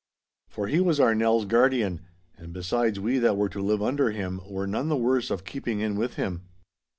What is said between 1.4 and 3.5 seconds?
guardian, and besides we that were